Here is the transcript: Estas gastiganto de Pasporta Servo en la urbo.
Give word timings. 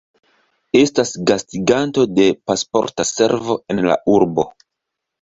Estas 0.79 1.11
gastiganto 1.33 2.07
de 2.21 2.27
Pasporta 2.51 3.09
Servo 3.13 3.63
en 3.75 3.87
la 3.93 4.03
urbo. 4.19 4.53